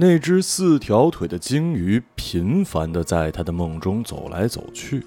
[0.00, 5.04] 那只四条腿的鲸鱼频繁地在他的梦中走来走去。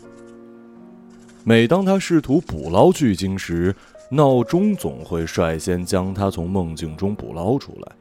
[1.46, 3.74] 每当他试图捕捞巨鲸时，
[4.10, 7.92] 闹钟总会率先将他从梦境中捕捞出来。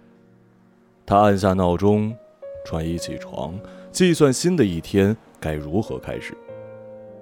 [1.06, 2.12] 他按下闹钟，
[2.66, 3.56] 穿衣起床，
[3.92, 6.36] 计算新的一天该如何开始，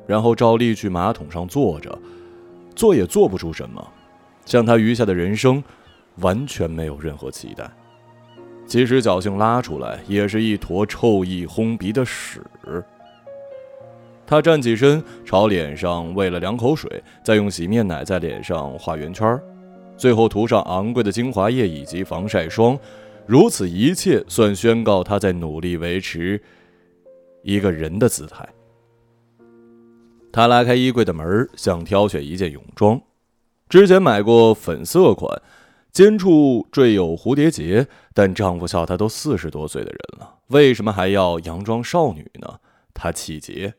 [0.06, 1.98] 然后照例去马桶上坐着，
[2.74, 3.86] 做也做不出什么，
[4.46, 5.62] 像他余下的人生，
[6.20, 7.70] 完全没有任何期待。
[8.68, 12.42] 即使侥幸拉出来，也是一坨臭意烘鼻的屎。
[14.26, 19.40] 他站起身，朝脸上喂了两口水，再用洗面奶在脸上画圆圈，
[19.96, 22.78] 最后涂上昂贵的精华液以及防晒霜。
[23.26, 26.38] 如此一切，算宣告他在努力维持
[27.42, 28.46] 一个人的姿态。
[30.30, 33.00] 他拉开衣柜的门，想挑选一件泳装。
[33.70, 35.40] 之前买过粉色款，
[35.92, 42.60] 肩处缀有蝴蝶结，但丈夫笑她都四十多岁的人了，为什么还要佯装少女呢？
[42.94, 43.74] 她气结。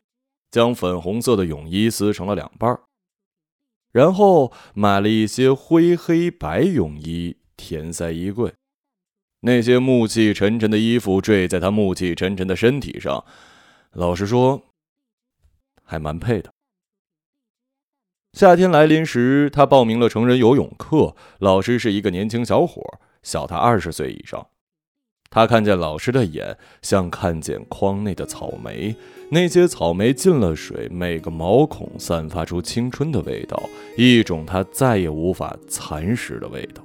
[0.51, 2.79] 将粉红色的泳衣撕成了两半
[3.91, 8.51] 然后买了一些灰黑白泳衣填塞衣柜。
[9.41, 13.23] 那些暮气沉沉的衣服坠在她暮气沉沉的身体上，
[13.91, 14.63] 老实说，
[15.83, 16.51] 还蛮配的。
[18.39, 22.81] 夏天来临时，他报名了成人游泳课，老师是一个年轻小伙，
[23.21, 24.47] 小他二十岁以上。
[25.29, 28.95] 他看见老师的眼，像看见筐内的草莓。
[29.29, 33.61] 那些草莓进了水，每个毛孔散发出青春的味道，
[33.97, 36.81] 一种他再也无法蚕食的味道。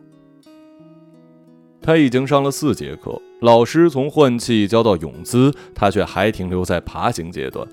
[1.81, 7.65] 他已经上了四节课，老师从换气教到泳姿，他却还停留在爬行阶段。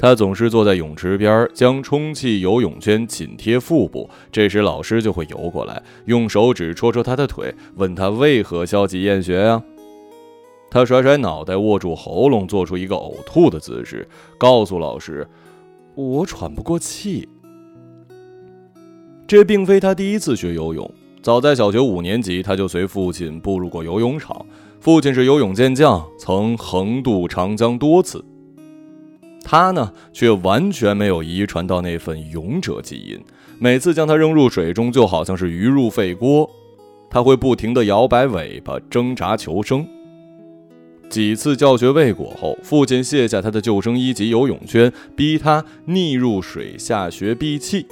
[0.00, 9.62] 他总是坐在泳池边，将充气游泳圈紧贴腹部，这时老师就会游过来，用手指戳戳他的腿，问他为何消极厌学呀？
[10.70, 14.08] 他甩甩脑袋，握住喉咙，做出一个呕吐的姿势，
[14.38, 15.28] 告诉老师
[15.94, 17.28] ：“我喘不过气。”
[19.28, 20.90] 这并非他第一次学游泳，
[21.20, 24.46] 早在小学五年级，他就随父亲步入过游泳场。
[24.80, 28.24] 父亲是游泳健将，曾横渡长江多次。
[29.50, 33.20] 他呢，却完全没有遗传到那份勇者基因。
[33.58, 36.48] 每次将他扔入水中，就好像是鱼入沸锅，
[37.10, 39.84] 他会不停地摇摆尾巴，挣扎求生。
[41.08, 47.84] 几次教学未果后，父亲卸下他的救生衣及游泳圈，逼他溺入水下学闭气。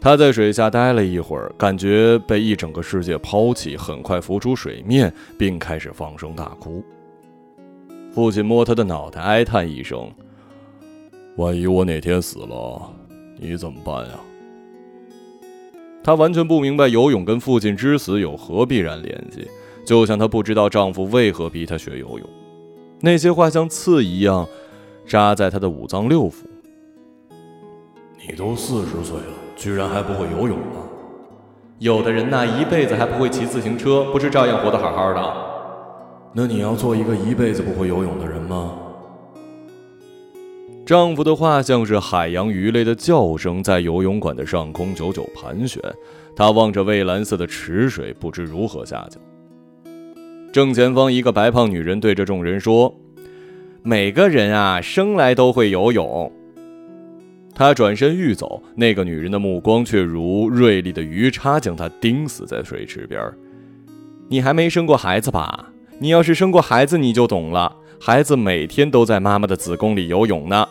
[0.00, 6.82] 他在水下待了一会儿，感觉被一整个世界抛弃，很快浮出水面，并开始放声大哭。
[8.12, 10.10] 父亲摸他的脑袋，哀叹一声
[11.36, 12.92] ：“万一我哪天死了，
[13.38, 14.12] 你怎么办呀？”
[16.04, 19.48] 他完全不明白游泳跟父亲之死有何必然联系。
[19.84, 22.28] 就像她不知道丈夫为何逼她学游泳，
[23.00, 24.46] 那些话像刺一样
[25.06, 26.44] 扎在她的五脏六腑。
[28.24, 30.86] 你都四十岁了，居然还不会游泳吗？
[31.80, 35.51] 有的人呐一辈子还不会骑自行车，不是照样活得好好的？
[36.34, 38.72] 那你要做一个一辈子不会游泳的人吗？
[40.84, 45.80] 丈夫的话像是海洋鱼类的叫声，在游泳馆的上空久久盘旋。
[46.34, 49.20] 她望着蔚蓝色的池水，不知如何下脚。
[50.52, 52.94] 正前方，一个白胖女人对着众人说
[53.82, 56.32] ：“每个人啊，生来都会游泳。”
[57.54, 63.22] 她转身欲走，那个女人的目光却如锐利的鱼叉，将她钉死在水池边。
[64.28, 65.71] 你还没生过孩子吧？
[66.02, 67.76] 你要是生过孩子，你就懂了。
[68.00, 70.68] 孩子每天都在妈妈的子宫里游泳呢。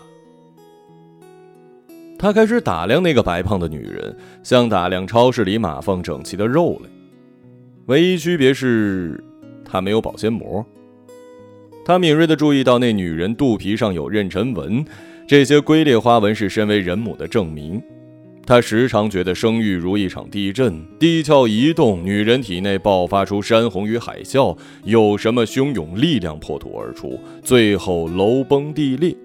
[2.20, 6.90] 他开始打量那个白胖的女人，像打量超市里码放整齐的肉类，
[7.86, 9.24] 唯一区别是。
[9.64, 10.66] 他没有保鲜膜。
[11.86, 14.84] 他敏锐地注意到那女人肚皮上有妊娠纹，
[15.26, 17.82] 这些龟裂花纹是身为人母的证明。
[18.46, 29.16] 他时常觉得生育如一场地震，地壳一动，女人体内爆发出山洪与海啸，有什么汹涌力量破土而出，最后楼崩地裂。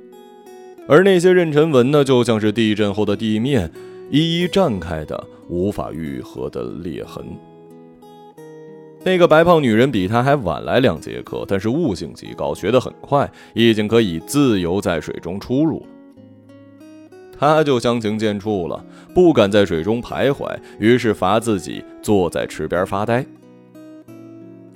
[0.86, 3.68] 而那些妊娠纹呢，就像是地震后的地面，
[4.10, 7.24] 一一绽开的无法愈合的裂痕。
[9.02, 15.86] 那个白胖女人比他还晚来两节课，但是悟性极高，学得很快，已经可以自由在水中出入了。
[17.38, 18.84] 他就相形见绌了，
[19.14, 23.24] 不敢在水中徘徊，于是罚自己坐在池边发呆。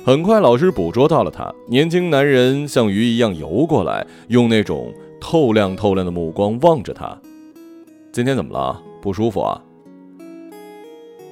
[0.04, 7.18] 很快，老师捕捉到了他，年轻男人像鱼一样游过来，用那种透亮透亮的目光望着他。
[8.10, 8.82] 今天怎么了？
[9.02, 9.62] 不舒服啊？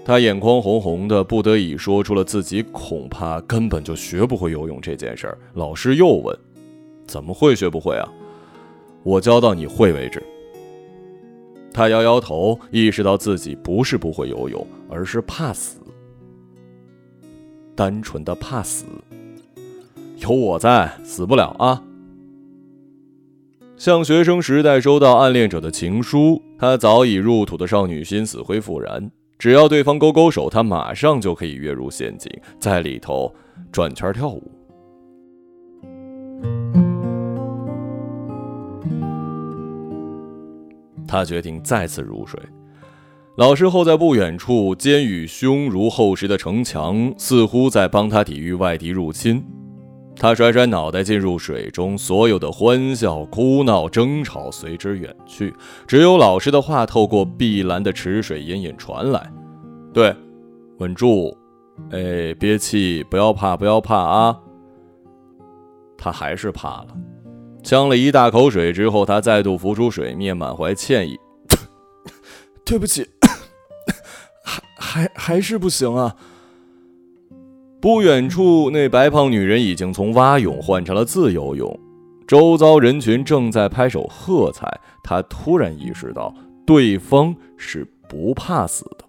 [0.05, 5.37] 他眼眶红红的，不得已说出了自己恐怕根本就学不会游泳这件事儿。
[5.55, 6.35] 老师又问
[7.07, 8.09] ：“怎么会学不会啊？
[9.03, 10.23] 我教到你会为止。”
[11.73, 15.79] 他摇摇头，意识到自己不是不会游泳，而是怕死，
[17.77, 18.85] 单纯的怕死。
[20.17, 21.83] 有我在，死不了啊！
[23.77, 29.09] 像学生时代收到暗恋者的情书，他早已入土的少女心死灰复燃。
[29.39, 32.29] 只要对方勾勾手，他马上就可以跃入陷阱，
[32.59, 33.33] 在里头
[33.71, 34.43] 转圈跳舞。
[41.09, 42.39] 他决定再次入水。
[43.37, 49.45] 老师候在不远处，肩与胸如厚实的城墙，似乎在帮他抵御外敌入侵。
[50.17, 55.55] 他甩甩脑袋进入水中，所有的欢笑、哭闹、争吵随之远去，
[55.87, 59.33] 只有老师的话透过碧蓝的池水隐隐传来
[59.95, 60.13] ：“对，
[60.79, 61.33] 稳住，
[61.93, 64.37] 哎，憋气，不要怕，不要怕啊。”
[65.97, 66.89] 他还是怕了，
[67.63, 71.19] 呛了一大口水之后，他再度浮出水面，满怀歉意
[72.65, 73.07] ：“对不起，
[74.45, 76.17] 还还还是不行啊。”
[77.81, 81.79] 不远处，那白胖女人已经从蛙泳换成了自由泳，
[82.27, 84.67] 周遭人群正在拍手喝彩。
[85.05, 86.35] 他突然意识到，
[86.67, 89.05] 对方是不怕死的，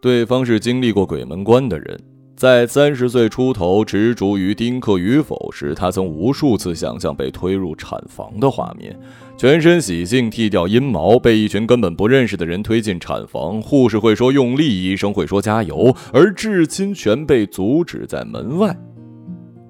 [0.00, 2.00] 对方是经历过鬼门关的人。
[2.42, 8.98] 在三十岁出头执着于丁克与否时，他曾无数次想象被推入产房的画面，
[9.38, 13.62] 全身洗净，剃掉阴毛，被一群根本不认识的人推进产房。
[13.62, 18.76] 护士会说用力，医生会说加油，而至亲全被阻止在门外。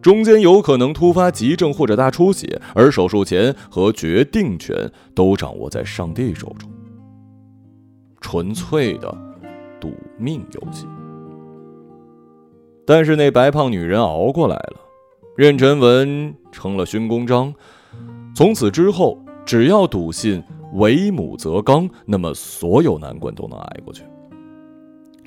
[0.01, 6.71] 中间有可能突发急症或者大出血，而手术前和决定权都掌握在上帝手中。
[8.23, 9.15] 纯粹的
[9.79, 10.87] 赌命游戏。
[12.84, 14.81] 但是那白胖女人熬过来了，
[15.37, 17.55] 妊娠纹成了勋功章。
[18.34, 20.43] 从此之后，只要笃信
[20.75, 24.02] 为母则刚，那么所有难关都能挨过去。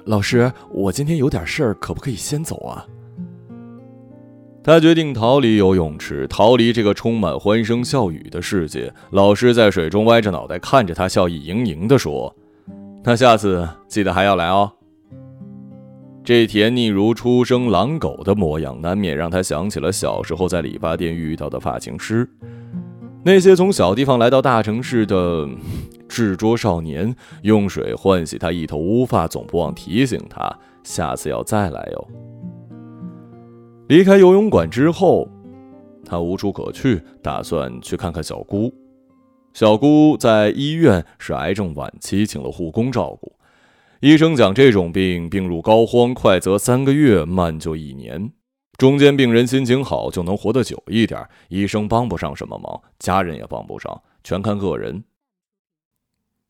[0.06, 2.86] 老师，我今天有点事儿，可不可以先走啊？
[4.64, 8.92] 他决定逃离游泳池，逃离这个充满欢声笑语的世界。
[9.12, 12.36] 老师在水中歪着脑袋看着他，笑意盈盈地说
[13.04, 14.72] ：“那下次记得还要来哦。”
[16.26, 22.28] 这甜腻如初生狼狗的模样，难免让他想起了小时候在理发店遇到的发型师。
[23.24, 25.48] 那些从小地方来到大城市的
[26.10, 30.52] 执着少年，用水换洗他一头乌发，总不忘提醒他
[30.84, 32.08] 下次要再来哟。
[33.88, 35.30] 离开游泳馆之后，
[36.04, 38.74] 他无处可去，打算去看看小姑。
[39.54, 43.32] 小姑在医院是癌症晚期，请了护工照顾。
[44.02, 48.32] 医生讲，这种病病入膏肓，快则三个月，慢就一年。
[48.78, 51.26] 中间病人心情好，就能活得久一点。
[51.48, 55.06] 医生帮不上什么忙，家人也帮不上，全看个人。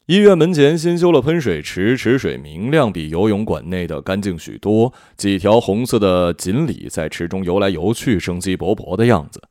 [0.08, 4.92] 医院门前新修了喷水池，池水明亮，比游泳馆内的干净许多。
[5.16, 9.42] 几条红色的锦鲤在池中游来游去，生机勃勃的样子。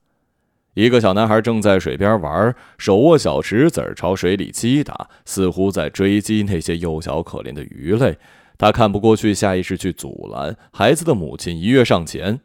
[0.74, 8.18] 一个小男孩正在水边玩，手握小石子朝水里击打，似乎在追击那些幼小可怜的鱼类。
[8.58, 10.56] 他看不过去，下意识去阻拦。
[10.72, 12.40] 孩子的母亲一跃上前：“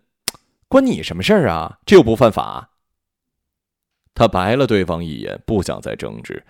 [0.68, 1.80] 关你什么事儿啊？
[1.86, 2.72] 这又不犯法。”
[4.14, 6.44] 他白了对方一眼，不想再争执。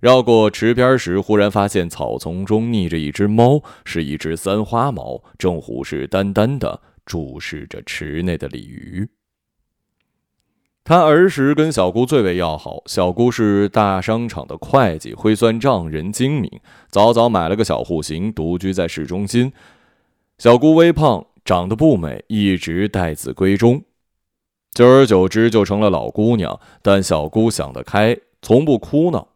[0.00, 9.08] 绕过池边时，忽然发现草丛中匿着一只猫，是一只三花猫，正虎视眈眈地注视着池内的鲤鱼。
[10.88, 16.48] 他儿时跟小姑最为要好，小姑是大商场的会计，会算账，人精明。
[16.88, 19.52] 早早买了个小户型，独居在市中心。
[20.38, 23.82] 小姑微胖，长得不美，一直待字闺中。
[24.74, 26.60] 久而久之，就成了老姑娘。
[26.82, 29.30] 但小姑想得开，从不哭闹。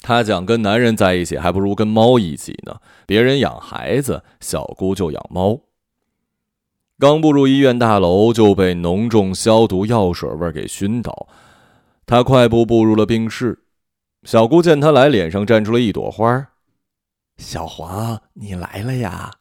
[0.00, 2.76] 她讲，跟男人在一起，还不如跟猫一起呢。
[3.06, 5.60] 别人养孩子，小姑就养猫。
[7.02, 11.26] 刚步入医院大楼，就被浓重消毒药水味给熏倒。
[12.06, 13.64] 他快步步入了病室。
[14.22, 16.50] 小姑见他来，脸上绽出了一朵花。
[17.38, 19.32] 小黄，你来了呀。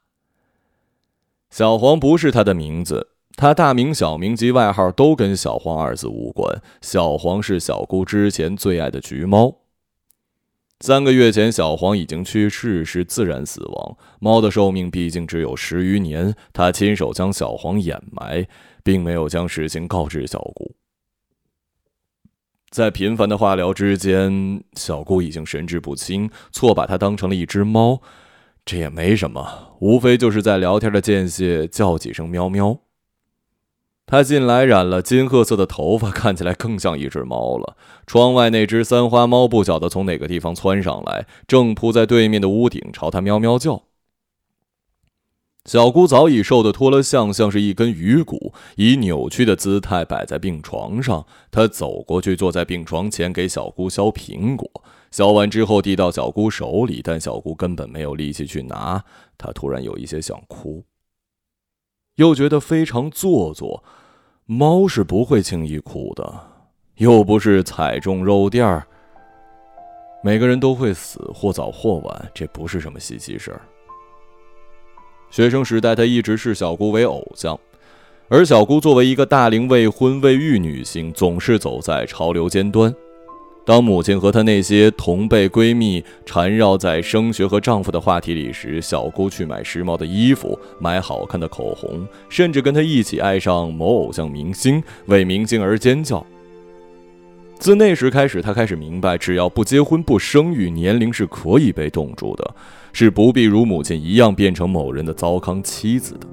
[1.52, 6.64] 小黄不是他的名字，他大名、小名及外号都跟小黄二字无关。
[6.82, 9.61] 小黄是小姑之前最爱的橘猫。
[10.82, 13.98] 三个月前，小黄已经去世，是自然死亡。
[14.20, 18.48] 猫的寿命毕竟只有十余年，他亲手将小黄掩埋，
[18.84, 20.76] 并没有将事情告知小姑。
[22.72, 28.02] 在频繁的化疗之间，小姑已经神志不清，错把它当成了一只猫。
[28.66, 32.80] 这也没什么，无非就是在聊天的间隙叫几声喵喵。
[34.12, 37.78] 他近来染了金褐色的头发，看起来更像一只猫了。
[38.06, 43.84] 窗外那只三花猫不晓得从哪个地方窜上来，正扑在对面的屋顶朝他喵喵叫。
[45.64, 51.26] 小姑早已瘦得脱了相，像是一根鱼骨，以扭曲的姿态摆在病床上。
[51.50, 54.70] 他走过去，坐在病床前，给小姑削苹果。
[55.10, 59.06] 削完之后，递到小姑手里，但小姑根本没有力气去拿。
[59.38, 60.84] 她突然有一些想哭，
[62.16, 63.86] 又觉得非常做作。
[64.54, 66.30] 猫是不会轻易哭的，
[66.98, 68.86] 又不是踩中肉垫儿。
[70.22, 73.62] 每个人都会死，或早或晚，这不是什么稀奇事儿。
[75.30, 77.58] 学生时代，他一直视小姑为偶像，
[78.28, 82.94] 而小姑作为一个大龄未婚未育女性，总是走在潮流尖端。
[83.64, 96.26] 当母亲和她那些同辈闺蜜缠绕在升学和丈夫的话题里时，小姑去买时髦的衣服，买好看的口红，甚至跟她一起爱上某偶像明星，为明星而尖叫。
[97.60, 102.56] 自那时开始，她开始明白，只要不结婚不生育，年龄是可以被冻住的。
[102.94, 106.28] 是不必如母亲一样变成某人的糟糠妻子的，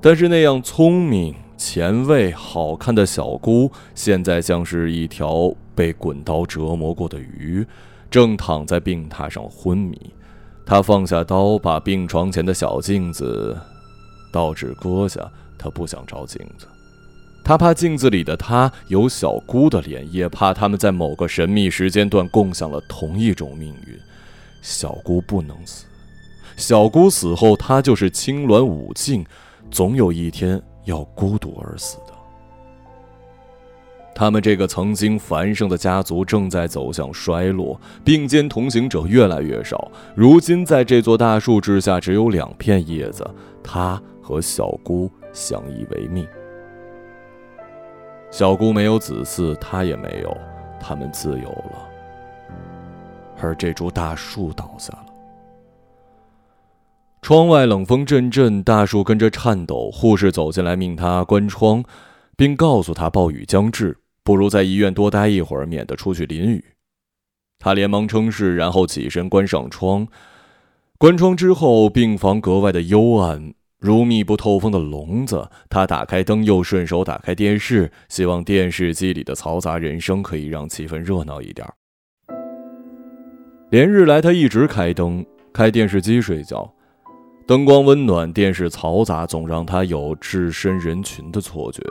[0.00, 1.34] 但是那样聪明、
[1.66, 7.66] 前卫、好看的小姑，现在像是一条被滚刀折磨过的鱼，
[8.10, 9.98] 正躺在病榻上昏迷。
[10.66, 13.58] 她放下刀，把病床前的小镜子
[14.30, 15.26] 倒置搁下。
[15.56, 16.66] 她不想照镜子，
[17.42, 23.98] 她怕镜子里的她有小姑的脸，也怕他们在某个神秘时间段共享了同一种命运。
[24.60, 25.86] 小姑不能死，
[26.58, 29.24] 小姑死后，她就是青鸾舞镜，
[29.70, 32.14] 总有一天要孤独而死的。
[34.14, 39.90] 他们这个曾经繁盛的家族正在走向衰落，并肩同行者越来越少。
[40.14, 43.28] 如今，在这座大树之下，只有两片叶子，
[43.60, 46.24] 他和小姑相依为命。
[48.30, 50.36] 小姑没有子嗣，他也没有，
[50.78, 51.88] 他们自由了。
[53.42, 54.96] 而这株大树倒下。
[57.24, 59.90] 窗外冷风阵阵，大树跟着颤抖。
[59.90, 61.82] 护士走进来，命他关窗，
[62.36, 66.62] 并告诉他暴雨将至，不如在医院多待一会儿，免得出去淋雨。
[67.58, 70.06] 他连忙称是，然后起身关上窗。
[70.98, 75.48] 关窗之后，病房格外的幽暗，如密不透风的笼子。
[75.70, 81.66] 他打开灯，又顺手打开电视，希望电视机里的嘈杂人声可以让气氛热闹一点。
[83.70, 86.73] 连日来，他一直开灯、开电视机睡觉。
[87.46, 91.82] 灯光温暖，电视嘈杂，总让他有置身人群的错觉。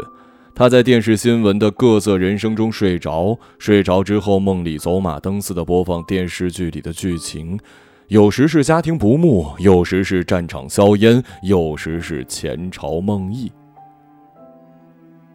[0.56, 7.60] 他在电视新闻的各色人声中睡着，睡着之后，梦里走马灯似的播放电视剧里的剧情，
[8.08, 13.52] 有时是家庭不睦，有时是战场硝烟，有时是前朝梦忆。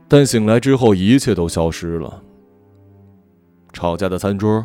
[0.09, 2.23] 但醒来之后，一切都消失了。
[3.73, 4.65] 吵架的餐桌。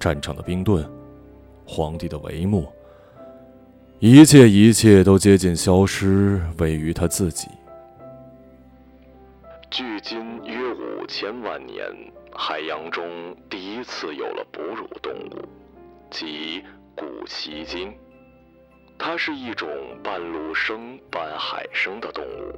[0.00, 0.84] 战场的冰盾，
[1.64, 2.66] 皇帝的帷幕，
[4.06, 7.48] 一切一切都接近消失，位于他自己。
[9.70, 11.82] 距今约五千万年，
[12.30, 13.02] 海洋中
[13.48, 15.48] 第一次有了哺乳动物，
[16.10, 16.62] 即
[16.94, 17.94] 古奇鲸。
[18.98, 19.66] 它是一种
[20.02, 22.54] 半陆生半海生的动物。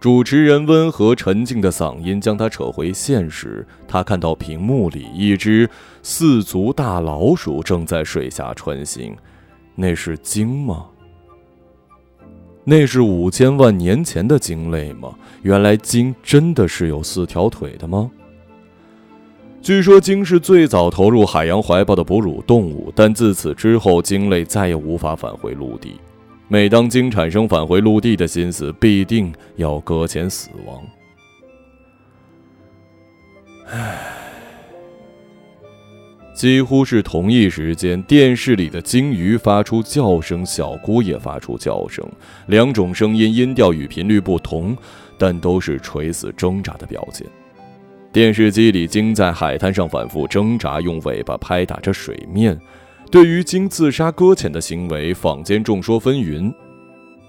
[0.00, 3.66] 主持人温和沉静的嗓音将他扯回现实。
[3.86, 5.68] 他看到屏幕里一只
[6.02, 9.14] 四足大老鼠正在水下穿行，
[9.74, 10.86] 那是鲸吗？
[12.64, 15.12] 那是五千万年前的鲸类吗？
[15.42, 18.10] 原来鲸真的是有四条腿的吗？
[19.60, 26.00] 据说鲸是最早投入海洋怀抱的哺乳动物，但自此之后，鲸类再也无法返回陆地。
[26.48, 30.82] 每当鲸产生返回陆地的心思，必定要搁浅死亡。
[33.70, 33.98] 唉，
[36.34, 42.04] 几乎是同一时间，电视里的鲸鱼发出叫声，小姑也发出叫声。
[42.46, 44.76] 两种声音音调与频率不同，
[45.18, 47.26] 但都是垂死挣扎的表现。
[48.10, 52.58] 电视机里，鲸在海滩上反复挣扎，用尾巴拍打着水面。
[53.10, 56.52] 对于鲸自杀搁浅的行为，坊间众说纷纭。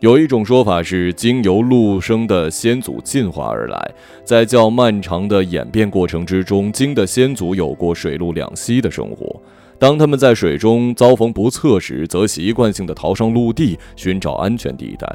[0.03, 3.95] 有一种说法是，鲸由陆生的先祖进化而来，
[4.25, 9.41] 在较漫长的演变过程之中，鲸的先祖有过水陆两栖的生活。
[9.79, 15.07] 当他们在水中遭逢不测时，则习惯性的逃上陆地，寻找安全地带。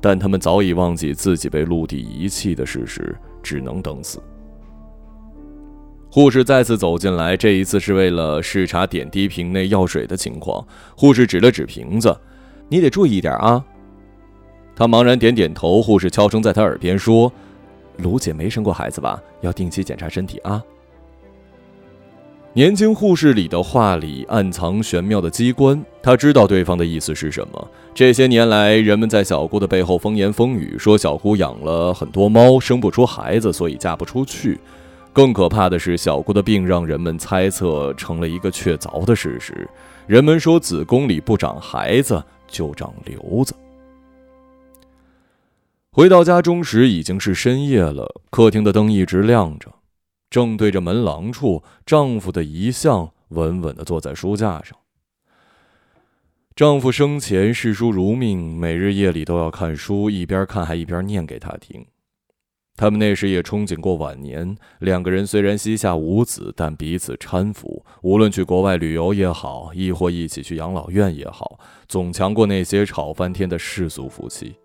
[0.00, 4.22] 但他们早已忘记自己被陆地遗弃的事实，只能等死。
[6.08, 10.64] 护士再次走进来，这一次是为了视察点滴瓶内药水的情况。
[10.96, 12.16] 护士指了指瓶子
[12.70, 13.64] ：“你得注意一点啊。”
[14.76, 15.82] 他茫然点点头。
[15.82, 17.32] 护士悄声在他耳边说
[17.98, 19.20] ：“卢姐没生过孩子吧？
[19.40, 20.62] 要定期检查身体啊。”
[22.52, 27.68] 年轻护士里的话里暗藏玄妙的机关，他知道对方的意思是什么。
[27.94, 34.58] 这些年来，人们在小姑的背后风言风语，说小姑养了很多猫，生不出孩子，所以嫁不出去。
[35.12, 39.68] 更可怕的是，小姑的病让人们猜测成了一个确凿的事实。
[40.06, 43.54] 人们说，子宫里不长孩子，就长瘤子。
[45.96, 49.72] 回到家中时，已经是深夜了，客厅的灯一直亮着。
[50.28, 54.76] 正对着门廊处，丈夫的遗像稳稳地坐在书架上。
[56.54, 61.86] 丈夫生前视书如命，每日夜里都要看书，一边看还一边念给她听。
[62.76, 74.56] 他们那时也憧憬过晚年，两个人虽然膝下无子，但彼此搀扶，无论去国外旅游也好，亦或一起去养老院也好，总强过那些吵翻天的世俗夫妻。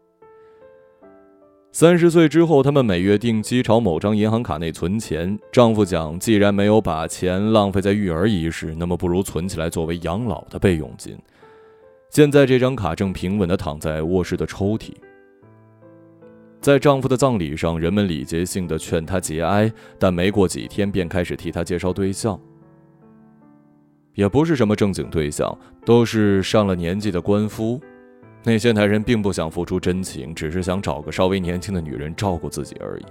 [1.73, 5.39] 三十岁之后，他们每月定期朝某张银行卡内存钱。
[5.53, 11.17] 丈夫讲，既然没有把钱浪费在育儿一事，那么不如存起来作为养老的备用金。
[12.09, 14.91] 现在这张卡正平稳地躺在卧室的抽屉。
[16.59, 22.37] 在丈夫的葬礼上，人们礼节性的劝他节哀，但没过几天便开始替他介绍对象，
[24.13, 27.79] 也不是什么正经对象，都是上了年纪的官夫。
[28.43, 33.05] 那些男人并不想付出真情，只是想找个稍微年轻的女人照顾自己而已。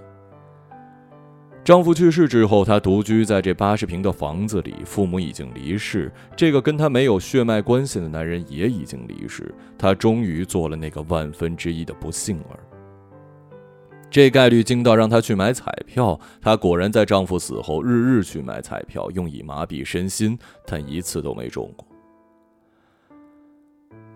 [1.62, 9.54] 丈夫去世之后，她独居在这八十平的房子里，父母已经离世，这个跟她没有血脉关系的男人也已经离世。
[9.78, 12.58] 她终于做了那个万分之一的不幸儿。
[14.10, 21.86] 这概率惊到让她去买彩票，她果然在丈夫死后日日去买彩票，用以麻痹身心，但一次都没中过。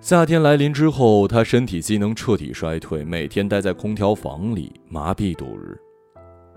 [0.04, 5.74] 夏天来临之后，她身体机能彻底衰退，每天待在空调房里麻痹度日。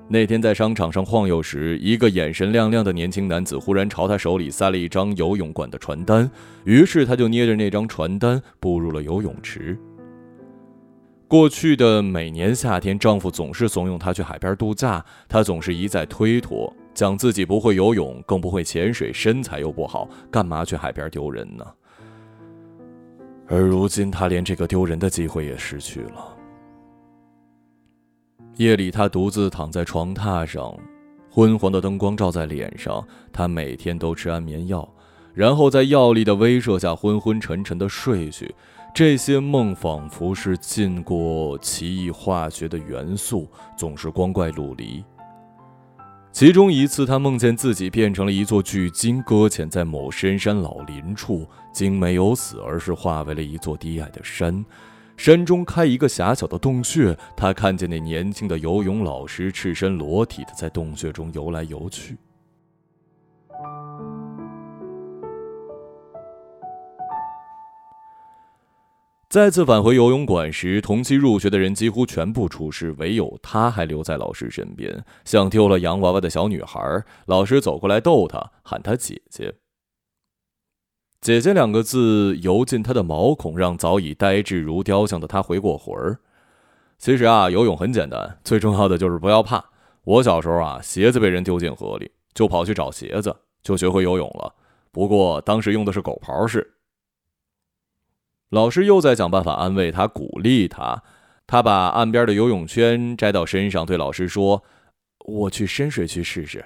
[0.10, 6.30] 那天在商场上晃悠时，一个眼神亮亮的年轻男子忽然朝她手里塞了一张游泳馆的传单，
[6.66, 9.80] 于是她就捏着那张传单步入了游泳池。
[11.30, 21.64] 过去的每年夏天，丈夫总是怂恿她去海边度假，她总是一再推脱，讲自己不会游泳，更不会潜水，身材又不好，干嘛去海边丢人呢？
[23.48, 26.38] 而如今，他连这个丢人的机会也失去了。
[28.58, 30.78] 夜里，他独自躺在床榻上，
[31.30, 33.06] 昏黄的灯光照在脸上。
[33.32, 34.88] 他每天都吃安眠药，
[35.34, 38.54] 然后在药力的威慑下昏昏沉沉的睡去。
[38.94, 45.06] 这些梦仿佛是浸过奇异化学的元素，总是光怪陆离。
[46.38, 51.48] 其中一次，他梦见自己变成了一座巨鲸，搁浅在某深山老林处。
[51.74, 54.64] 鲸没有死，而是化为了一座低矮的山，
[55.18, 57.18] 山中开一个狭小的洞穴。
[57.36, 62.16] 他看见那年轻的游泳老师赤身裸体的在洞穴中游来游去。
[69.30, 77.04] 再次返回游泳馆时，同期入学的人几乎全部出事，唯有他还留在老师身边，像丢了洋娃娃的小女孩。
[77.26, 79.56] 老师走过来逗他，喊他姐姐。
[81.20, 86.20] 姐姐两个字游进他的毛孔，让早已呆滞如雕像的他回过魂儿。
[86.98, 89.66] 其实啊，游泳很简单，最重要的就是不要怕。
[90.06, 94.56] 我小时候啊，鞋子被人丢进河里，就跑去找鞋子，就学会游泳了。
[94.94, 96.76] 不过当时用的是狗刨式。
[98.50, 101.04] 老师又在想办法安慰他，鼓励他。
[101.46, 104.64] 他把岸边的游泳圈摘到身上，对老师说
[105.26, 106.66] ：“我去深水区试试。”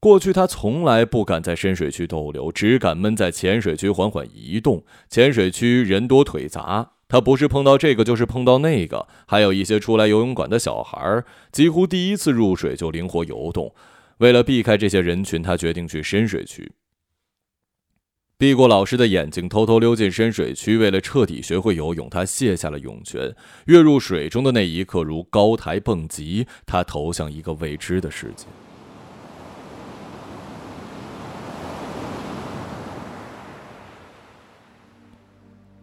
[0.00, 4.84] 过去他从来不敢在深水区逗留，只敢闷在浅水区缓缓移动。
[5.08, 9.08] 浅水区人多腿杂，他不是碰到这个，就是碰到那个。
[9.26, 13.74] 还有一些出来游泳馆的小孩，几乎第一次入水就灵活游动。
[14.18, 16.70] 为了避开这些人群，他决定去深水区。
[18.38, 20.78] 避过老师的眼睛，偷偷溜进深水区。
[20.78, 23.34] 为了彻底学会游泳，他卸下了泳圈。
[23.66, 28.46] 跃入水中的那一刻，如高台蹦极，他投向一个未知的世界。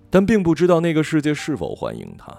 [0.09, 2.33] 但并不知道那个世界是否欢迎他。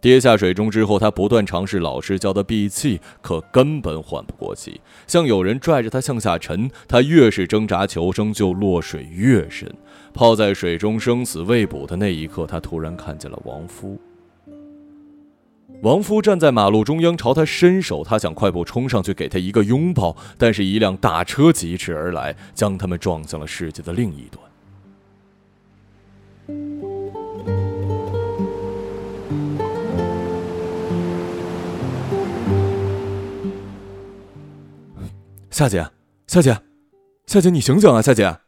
[0.00, 6.70] 跌下水中之后，他不断尝试老师教的闭气，可根本缓不过气，像有人拽着他向下沉。
[6.86, 9.68] 他越是挣扎求生，就落水越深。
[10.14, 14.00] 泡在水中生死未卜的那一刻，他突然看见了王夫。
[15.82, 24.42] 王夫站在马路中央，朝他伸手，他想快步冲上去给他一个拥抱，但是一辆大车疾驰而来，将他们撞向了世界的另一端。
[35.58, 35.90] 夏姐，
[36.28, 36.56] 夏姐，
[37.26, 38.38] 夏姐，你醒醒啊，夏姐！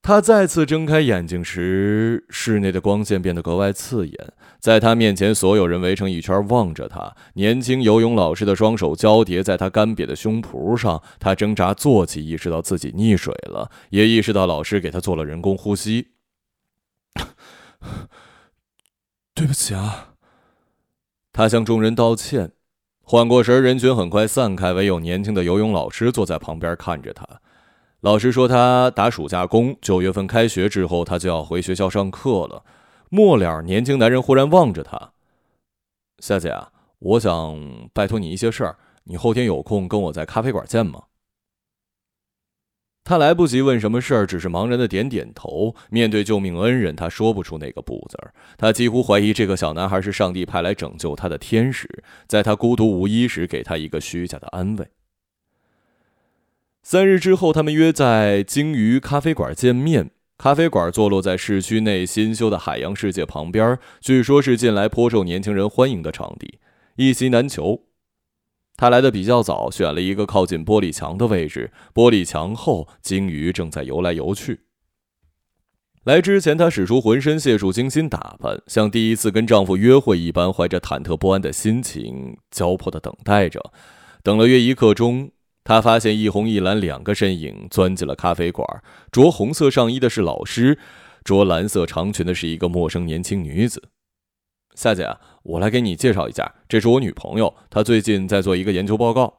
[0.00, 4.32] 他再次睁开眼睛时，室内的光线变得格外刺眼。
[4.58, 7.14] 在他面前，所有人围成一圈望着他。
[7.34, 16.12] 年轻游泳老师的双手交叠在他干瘪的胸脯上，他挣扎坐起，意识到自己溺水了，也意识到老师给他做了人工呼吸。
[19.34, 20.14] 对不起啊，
[21.34, 22.52] 他向众人道歉。
[23.10, 27.26] 缓过神，人群很快散开，唯有年轻的游泳老师坐在旁边看着他。
[28.00, 32.62] 老师说他打暑假工，九月份开学之后他就要回学校上课了。
[33.08, 35.12] 末了，年轻男人忽然望着他
[36.20, 41.04] ：“夏姐啊，我想拜托你一些事儿，你后天有空跟我在咖啡馆见吗？”
[43.08, 45.74] 他来不及问什么事儿，只是茫然的点点头。
[45.88, 48.34] 面对救命恩人，他说不出那个不字儿。
[48.58, 51.88] 他几乎怀疑这个小男孩是上帝派来拯救他的天使，
[52.26, 54.88] 在他孤独无依时给他一个虚假的安慰。
[56.82, 60.10] 三日之后，他们约在鲸鱼咖啡馆见面。
[60.36, 66.58] 咖啡馆坐落在市区内新修的海洋世界旁边，据说是近来颇受年轻人欢迎的场地，
[66.96, 67.87] 一席难求。
[68.78, 71.72] 他来的比较早，选了一个靠近玻璃墙的位置。
[71.92, 74.60] 玻璃墙后，鲸鱼正在游来游去。
[76.04, 83.72] 来之前，她使出浑身解数，精心打扮，像第一次跟丈夫约会一般，怀着忐忑不安的心情，焦迫地等待着。
[84.22, 85.32] 等了约一刻钟。
[85.64, 88.66] 她发现一红一蓝两个身影钻进了咖啡馆，
[89.12, 90.78] 着红色上衣的是老师，
[91.24, 93.90] 着蓝色长裙的是一个陌生年轻女子。
[94.74, 99.38] 夏姐，我来给你介绍一下，这是我女朋友，她最近在做一个研究报告。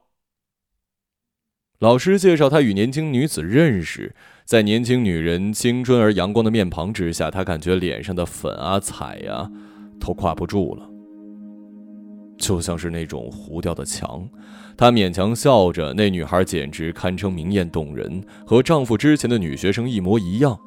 [1.77, 9.49] 老师介绍他与年轻女子认识，在年轻女人青春而阳光的面庞之下，他感觉脸上的粉啊彩呀，
[9.99, 10.89] 都挂不住了。
[12.39, 14.27] 就像是那种糊掉的墙，
[14.75, 15.93] 她勉强笑着。
[15.93, 20.59] 那女孩简直堪称明艳动人，和丈夫之前的女学生一模一样。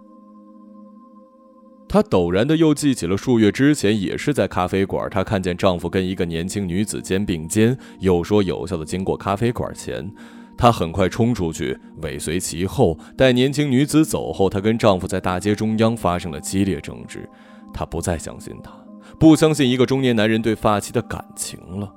[1.92, 10.11] 她陡然的又记起了数月之前，也是在咖啡馆，她看见丈夫跟一个年轻女子肩并肩，有说有笑的经过咖啡馆前，
[10.57, 12.98] 她很快冲出去，尾随其后。
[13.14, 17.28] 待年轻女子走后，她跟丈夫在大街中央发生了激烈争执，
[17.74, 18.72] 她不再相信他。
[19.18, 21.92] 不相信一个中年男人对发妻的感情了。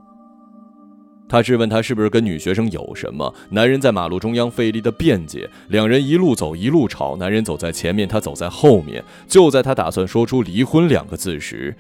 [1.28, 3.34] 他质问他是不是跟女学生有什么。
[3.50, 7.18] 男人在马路中央费力的辩解，两人一路走一路吵。
[7.18, 9.04] 男人走在前面，她走在后面。
[9.28, 11.76] 就在他打算说出离婚两个字时，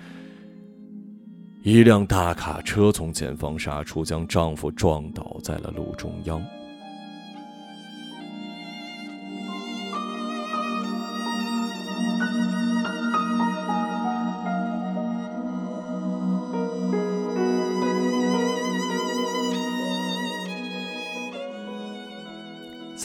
[1.64, 6.42] 一辆大卡车从前方杀出，将丈夫撞倒在了路中央。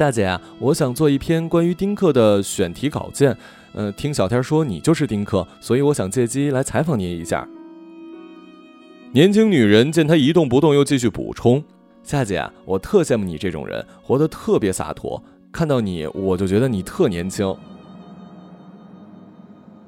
[0.00, 3.36] 夏姐啊，我想做一篇关于丁克的选题稿件。
[3.74, 7.46] 呃，听小天说你就是丁克，所以我想借机来采访您一下。
[9.12, 11.62] 年轻女人见他一动不动，又继续补充
[12.02, 15.22] ：“夏姐啊，我特羡慕你这种人，活得特别洒脱。
[15.52, 17.54] 看到你，我就觉得你特年轻。”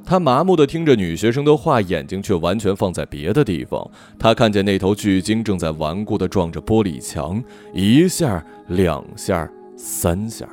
[0.05, 3.91] 他麻木地听着女学生的话，眼睛却完全放在别的地方。
[4.19, 9.51] 他看见那头巨鲸正在顽固地撞着玻璃墙，一下，两下。
[9.85, 10.49] 三下，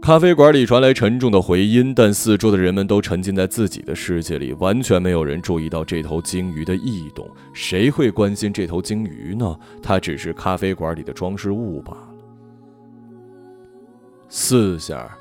[0.00, 7.30] 咖啡馆里传来沉重的回音，但四周的人们都沉浸在自己的世界里，完全没有人注意到这头鲸鱼的异动。
[7.52, 9.54] 谁会关心这头鲸鱼呢？
[9.82, 12.08] 它只是咖啡馆里的装饰物罢了。
[14.30, 15.14] 四下，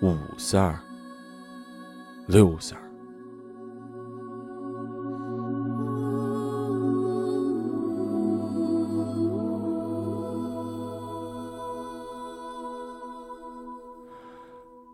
[0.00, 0.80] 五下，
[2.28, 2.76] 六下。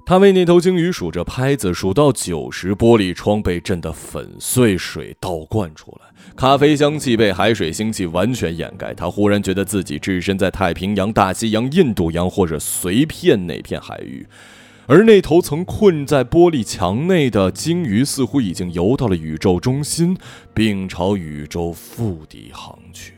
[0.08, 8.94] 他为那头鲸鱼数着拍子，数到九十，玻璃窗被震得粉碎，水倒灌出来，咖啡香气被海水腥气完全掩盖。
[8.94, 14.26] 他忽然觉得自己置身在太平洋、大西洋、印度洋，或者随便哪片海域，
[14.86, 20.16] 而那头曾困在玻璃墙内的鲸鱼，似乎已经游到了宇宙中心，
[20.54, 23.17] 并朝宇宙腹底航去。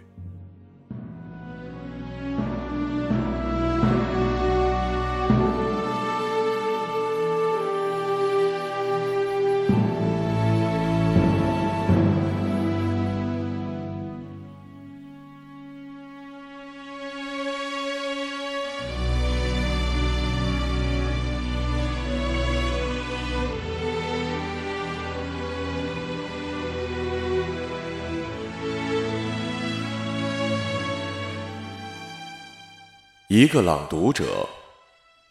[33.41, 34.47] 一个朗读者，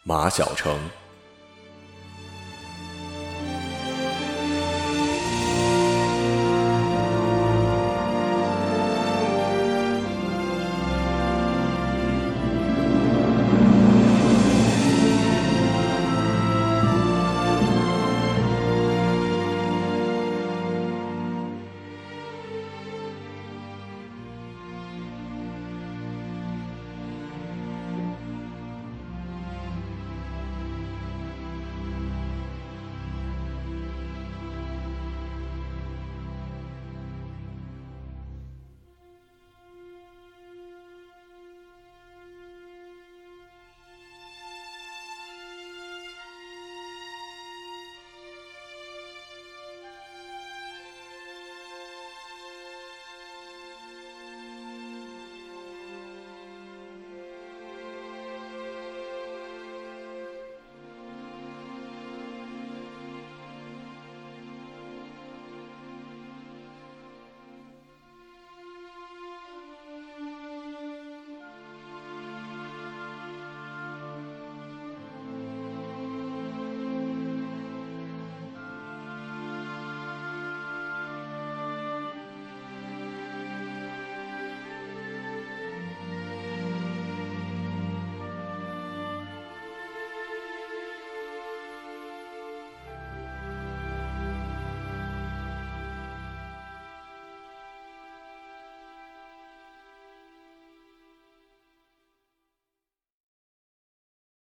[0.02, 0.76] 马晓成。